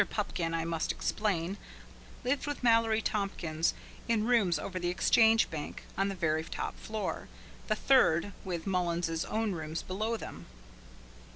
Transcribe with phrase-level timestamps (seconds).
[0.09, 1.57] Pupkin, I must explain,
[2.23, 3.75] lived with Mallory Tompkins
[4.07, 7.27] in rooms over the Exchange Bank, on the very top floor,
[7.67, 10.47] the third, with Mullins's own rooms below them.